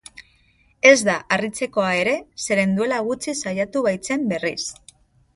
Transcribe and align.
Ez 0.91 1.01
da 1.07 1.17
harritzekoa 1.35 1.91
ere, 2.03 2.15
zeren 2.45 2.73
duela 2.79 2.97
gutxi 3.09 3.35
saiatu 3.43 3.83
baitzen 3.89 4.25
berriz. 4.33 4.59